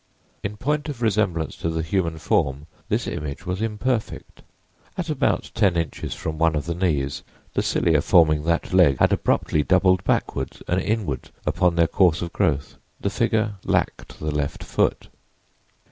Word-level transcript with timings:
In 0.41 0.57
point 0.57 0.89
of 0.89 1.03
resemblance 1.03 1.55
to 1.57 1.69
the 1.69 1.83
human 1.83 2.17
form 2.17 2.65
this 2.89 3.05
image 3.05 3.45
was 3.45 3.61
imperfect. 3.61 4.41
At 4.97 5.11
about 5.11 5.51
ten 5.53 5.75
inches 5.77 6.15
from 6.15 6.39
one 6.39 6.55
of 6.55 6.65
the 6.65 6.73
knees, 6.73 7.21
the 7.53 7.61
cilia 7.61 8.01
forming 8.01 8.43
that 8.45 8.73
leg 8.73 8.97
had 8.97 9.13
abruptly 9.13 9.61
doubled 9.61 10.03
backward 10.03 10.53
and 10.67 10.81
inward 10.81 11.29
upon 11.45 11.75
their 11.75 11.85
course 11.85 12.23
of 12.23 12.33
growth. 12.33 12.77
The 12.99 13.11
figure 13.11 13.57
lacked 13.63 14.17
the 14.17 14.31
left 14.33 14.63
foot. 14.63 15.07